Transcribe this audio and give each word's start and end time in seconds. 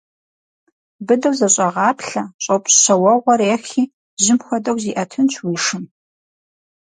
Быдэу 1.05 1.35
зэщӏэгъаплъэ, 1.39 2.23
щӏопщ 2.43 2.73
щэ 2.83 2.93
уэгъуэр 3.01 3.41
ехи, 3.55 3.83
жьым 4.23 4.39
хуэдэу 4.45 4.77
зиӏэтынщ 4.83 5.33
уи 5.45 5.57
шым. 5.65 5.83